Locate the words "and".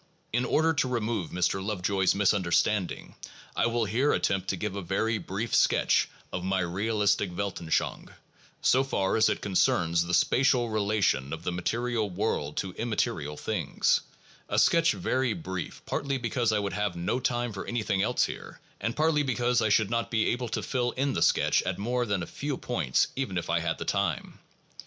18.79-18.95